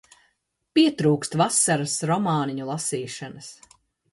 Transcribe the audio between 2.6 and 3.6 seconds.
lasīšanas.